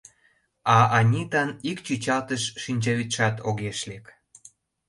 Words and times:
А 0.75 0.77
Анитан 0.97 1.49
ик 1.69 1.77
чӱчалтыш 1.85 2.43
шинчавӱдшат 2.61 3.35
огеш 3.49 3.79
лек. 3.89 4.05